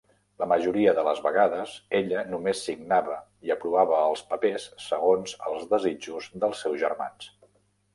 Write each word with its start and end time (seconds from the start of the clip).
La 0.43 0.45
majoria 0.51 0.93
de 0.99 1.03
les 1.07 1.21
vegades 1.25 1.73
ella 1.99 2.23
només 2.31 2.63
signava 2.71 3.19
i 3.51 3.55
aprovava 3.59 4.03
els 4.09 4.27
papers 4.35 4.69
segons 4.89 5.39
els 5.55 5.73
desitjos 5.79 6.37
dels 6.47 6.67
seus 6.69 6.87
germans. 6.89 7.35